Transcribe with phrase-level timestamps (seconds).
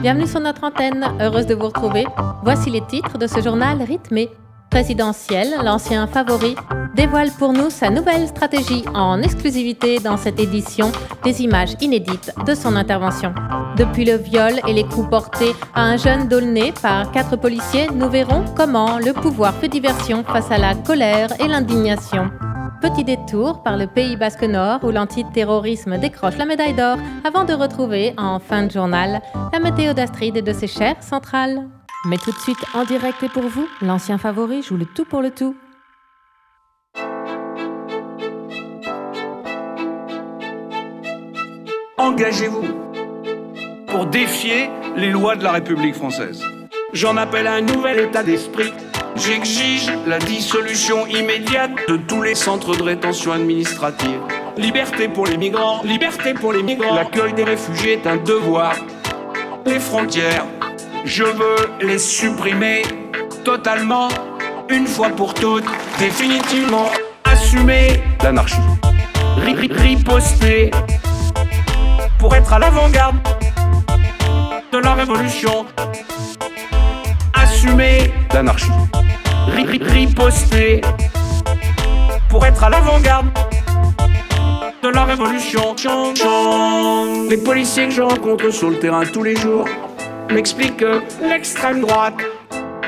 [0.00, 2.06] Bienvenue sur notre antenne, heureuse de vous retrouver.
[2.42, 4.30] Voici les titres de ce journal rythmé.
[4.70, 6.54] Présidentiel, l'ancien favori,
[6.94, 10.90] dévoile pour nous sa nouvelle stratégie en exclusivité dans cette édition
[11.22, 13.34] des images inédites de son intervention.
[13.76, 18.08] Depuis le viol et les coups portés à un jeune D'aulnay par quatre policiers, nous
[18.08, 22.30] verrons comment le pouvoir fait diversion face à la colère et l'indignation.
[22.80, 27.52] Petit détour par le pays basque nord où l'antiterrorisme décroche la médaille d'or avant de
[27.52, 29.20] retrouver en fin de journal
[29.52, 31.68] la météo d'Astrid et de ses chères centrales.
[32.06, 35.22] Mais tout de suite en direct et pour vous, l'ancien favori joue le tout pour
[35.22, 35.56] le tout.
[41.98, 42.68] Engagez-vous
[43.88, 46.44] pour défier les lois de la République française.
[46.92, 48.72] J'en appelle à un nouvel état d'esprit
[49.16, 54.20] J'exige la dissolution immédiate de tous les centres de rétention administrative.
[54.56, 56.94] Liberté pour les migrants, liberté pour les migrants.
[56.94, 58.74] L'accueil des réfugiés est un devoir.
[59.66, 60.44] Les frontières,
[61.04, 62.82] je veux les supprimer
[63.44, 64.08] totalement,
[64.68, 65.64] une fois pour toutes,
[65.98, 66.90] définitivement.
[67.24, 68.56] Assumer l'anarchie,
[69.36, 70.70] riposter
[72.18, 73.16] pour être à l'avant-garde
[74.72, 75.66] de la révolution.
[77.34, 78.70] Assumer l'anarchie
[79.76, 80.80] riposter
[82.28, 83.26] pour être à l'avant-garde
[84.82, 85.74] de la révolution.
[87.28, 89.66] Les policiers que je rencontre sur le terrain tous les jours
[90.30, 92.16] m'expliquent que l'extrême droite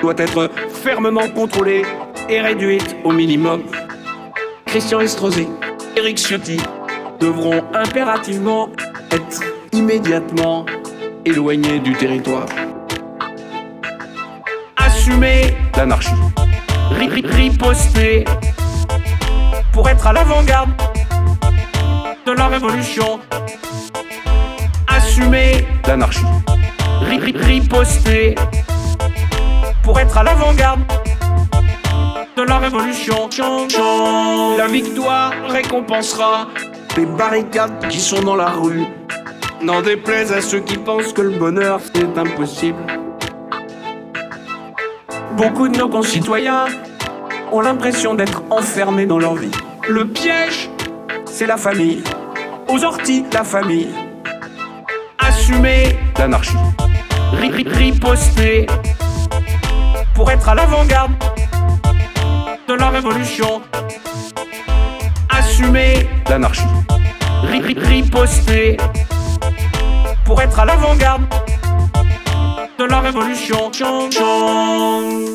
[0.01, 0.51] doit être
[0.83, 1.83] fermement contrôlée
[2.29, 3.63] et réduite au minimum.
[4.67, 5.49] Christian Estrosi,
[5.97, 6.59] Eric Ciotti
[7.19, 8.69] devront impérativement
[9.11, 10.65] être immédiatement
[11.25, 12.47] éloignés du territoire.
[15.11, 16.15] Assumer l'anarchie
[17.01, 18.25] riposter
[19.73, 20.71] pour être à l'avant-garde
[22.27, 23.19] de la révolution.
[24.87, 26.25] Assumer l'anarchie.
[27.09, 28.37] Riposter
[29.83, 30.81] pour être à l'avant-garde
[32.37, 33.29] de la révolution.
[34.57, 36.47] La victoire récompensera
[36.97, 38.85] les barricades qui sont dans la rue.
[39.61, 43.00] N'en déplaise à ceux qui pensent que le bonheur c'est impossible.
[45.41, 46.67] Beaucoup de nos concitoyens
[47.51, 49.51] ont l'impression d'être enfermés dans leur vie.
[49.89, 50.69] Le piège,
[51.25, 52.03] c'est la famille.
[52.69, 53.89] Aux orties, la famille.
[55.19, 56.59] Assumer l'anarchie.
[57.41, 58.67] Riposter
[60.15, 61.13] pour être à l'avant-garde
[62.69, 63.63] de la révolution.
[65.31, 66.69] Assumer l'anarchie.
[67.45, 68.77] Riposter
[70.27, 71.23] pour être à l'avant-garde
[72.81, 73.71] de la révolution.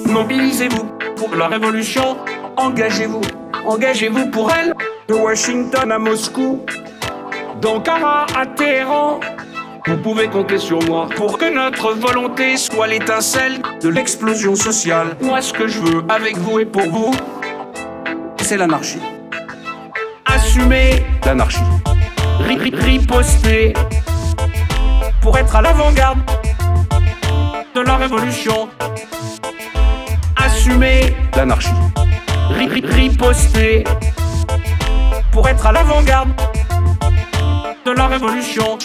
[0.07, 0.85] Mobilisez-vous
[1.15, 2.17] pour la révolution.
[2.57, 3.21] Engagez-vous,
[3.67, 4.73] engagez-vous pour elle.
[5.07, 6.65] De Washington à Moscou,
[7.61, 9.19] d'Ankara à Téhéran.
[9.85, 15.15] Vous pouvez compter sur moi pour que notre volonté soit l'étincelle de l'explosion sociale.
[15.21, 17.13] Moi, ce que je veux avec vous et pour vous,
[18.41, 19.01] c'est l'anarchie.
[20.25, 21.59] Assumez l'anarchie.
[22.39, 23.73] Riposter
[25.21, 26.19] pour être à l'avant-garde
[27.75, 28.69] de la révolution.
[30.37, 31.69] Assumer l'anarchie.
[32.49, 33.83] Riposter
[35.31, 36.29] pour être à l'avant-garde
[37.85, 38.79] de la révolution.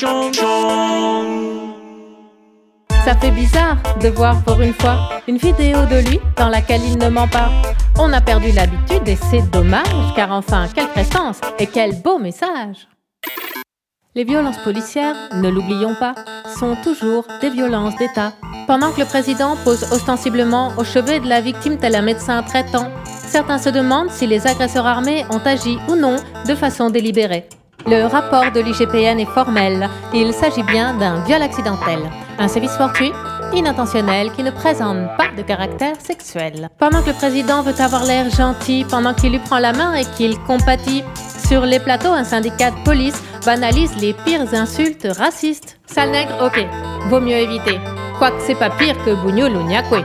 [3.05, 6.99] Ça fait bizarre de voir pour une fois une vidéo de lui dans laquelle il
[6.99, 7.51] ne ment pas.
[7.97, 12.89] On a perdu l'habitude et c'est dommage, car enfin, quelle prestance et quel beau message!
[14.17, 16.17] Les violences policières, ne l'oublions pas,
[16.59, 18.33] sont toujours des violences d'État.
[18.67, 22.91] Pendant que le président pose ostensiblement au chevet de la victime tel un médecin traitant,
[23.05, 27.47] certains se demandent si les agresseurs armés ont agi ou non de façon délibérée.
[27.87, 29.89] Le rapport de l'IGPN est formel.
[30.13, 32.01] Il s'agit bien d'un viol accidentel,
[32.41, 33.13] un sévice fortuit,
[33.55, 36.69] inintentionnel, qui ne présente pas de caractère sexuel.
[36.79, 40.05] Pendant que le président veut avoir l'air gentil, pendant qu'il lui prend la main et
[40.05, 41.05] qu'il compatit,
[41.51, 45.81] sur les plateaux, un syndicat de police banalise les pires insultes racistes.
[45.85, 46.65] Sale nègre, ok,
[47.09, 47.81] vaut mieux éviter.
[48.21, 50.05] Quoique c'est pas pire que bougnoul ou niakwe.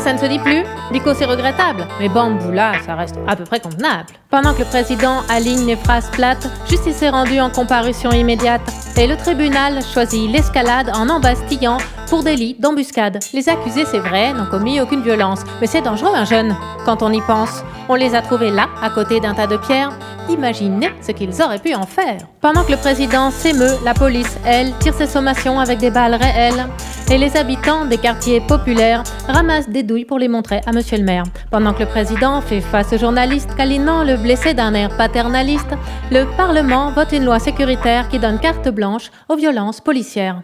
[0.00, 1.86] Ça ne se dit plus Bico, c'est regrettable.
[1.98, 4.06] Mais Bamboula, ça reste à peu près convenable.
[4.30, 8.62] Pendant que le président aligne les phrases plates, justice est rendue en comparution immédiate.
[8.96, 11.76] Et le tribunal choisit l'escalade en embastillant
[12.08, 13.18] pour délit d'embuscade.
[13.34, 15.40] Les accusés, c'est vrai, n'ont commis aucune violence.
[15.60, 16.56] Mais c'est dangereux, un jeune,
[16.86, 17.62] quand on y pense.
[17.90, 19.92] On les a trouvés là, à côté d'un tas de pierres.
[20.30, 22.20] Imaginez ce qu'ils auraient pu en faire.
[22.40, 26.66] Pendant que le président s'émeut, la police, elle, tire ses sommations avec des balles réelles.
[27.12, 31.02] Et les habitants des quartiers populaires ramassent des douilles pour les montrer à monsieur le
[31.02, 31.24] maire.
[31.50, 35.74] Pendant que le président fait face aux journalistes câlinant le blessé d'un air paternaliste,
[36.12, 40.40] le Parlement vote une loi sécuritaire qui donne carte blanche aux violences policières.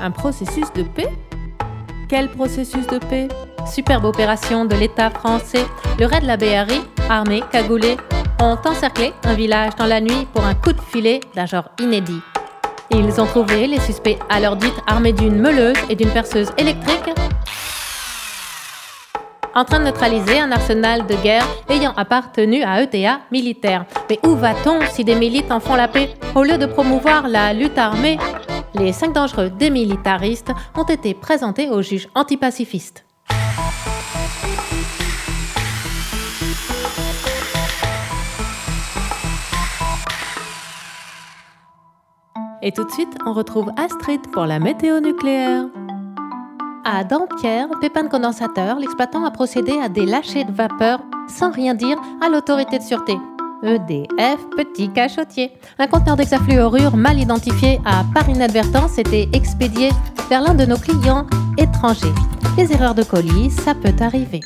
[0.00, 1.10] Un processus de paix?
[2.08, 3.28] Quel processus de paix?
[3.72, 5.64] Superbe opération de l'État français.
[6.00, 7.96] Le raid de la BRI, armé, cagoulé,
[8.40, 12.20] ont encerclé un village dans la nuit pour un coup de filet d'un genre inédit.
[12.90, 17.10] Ils ont trouvé les suspects à leur dite armés d'une meuleuse et d'une perceuse électrique
[19.58, 23.86] en train de neutraliser un arsenal de guerre ayant appartenu à ETA militaire.
[24.08, 26.10] Mais où va-t-on si des milites en font la paix?
[26.36, 28.18] Au lieu de promouvoir la lutte armée,
[28.74, 33.07] les cinq dangereux démilitaristes ont été présentés aux juges antipacifistes.
[42.60, 45.64] Et tout de suite, on retrouve Astrid pour la météo nucléaire.
[46.84, 51.74] À Dampierre, pépin de condensateur, l'exploitant a procédé à des lâchers de vapeur sans rien
[51.74, 53.16] dire à l'autorité de sûreté.
[53.62, 55.52] EDF Petit Cachotier.
[55.78, 59.90] Un conteneur d'hexafluorure mal identifié a, par inadvertance, été expédié
[60.28, 61.26] vers l'un de nos clients
[61.58, 62.14] étrangers.
[62.56, 64.40] Les erreurs de colis, ça peut arriver.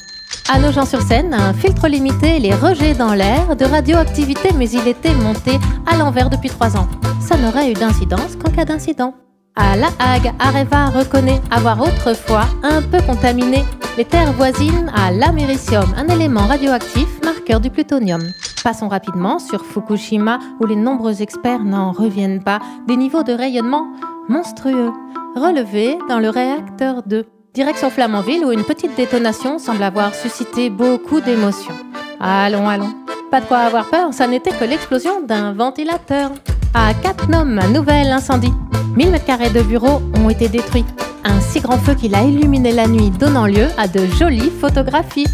[0.53, 5.59] À Nogent-sur-Seine, un filtre limité les rejets dans l'air de radioactivité, mais il était monté
[5.87, 6.89] à l'envers depuis trois ans.
[7.33, 9.15] Ça n'aurait eu d'incidence qu'en cas d'incident.
[9.57, 13.65] À La Hague, Areva reconnaît avoir autrefois un peu contaminé
[13.97, 18.21] les terres voisines à l'américium, un élément radioactif marqueur du plutonium.
[18.63, 23.87] Passons rapidement sur Fukushima où les nombreux experts n'en reviennent pas des niveaux de rayonnement
[24.29, 24.93] monstrueux
[25.35, 27.25] relevés dans le réacteur 2.
[27.55, 31.75] Direction Flamanville où une petite détonation semble avoir suscité beaucoup d'émotions.
[32.21, 32.93] Allons, allons.
[33.31, 36.33] Pas de quoi avoir peur, ça n'était que l'explosion d'un ventilateur.
[36.75, 38.53] À Catnum, un nouvel incendie.
[38.97, 40.87] 1000 m2 de bureaux ont été détruits.
[41.25, 45.27] Un si grand feu qu'il a illuminé la nuit, donnant lieu à de jolies photographies.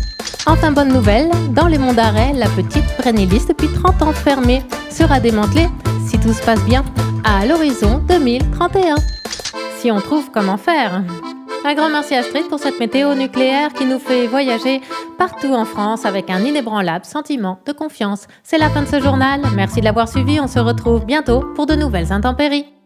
[0.46, 5.20] Enfin, bonne nouvelle, dans les monts d'arrêt, la petite Brennilis, depuis 30 ans fermée, sera
[5.20, 5.68] démantelée,
[6.08, 6.84] si tout se passe bien,
[7.24, 8.96] à l'horizon 2031.
[9.78, 11.02] Si on trouve comment faire.
[11.68, 14.80] Un grand merci à Astrid pour cette météo nucléaire qui nous fait voyager
[15.18, 18.26] partout en France avec un inébranlable sentiment de confiance.
[18.42, 19.42] C'est la fin de ce journal.
[19.54, 20.40] Merci de l'avoir suivi.
[20.40, 22.77] On se retrouve bientôt pour de nouvelles intempéries.